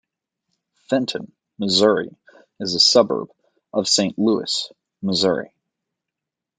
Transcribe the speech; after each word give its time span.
Fenton, 0.89 1.31
Missouri 1.59 2.09
is 2.59 2.73
a 2.73 2.79
suburb 2.79 3.29
of 3.71 3.87
Saint 3.87 4.17
Louis, 4.17 4.71
Missouri. 5.03 5.53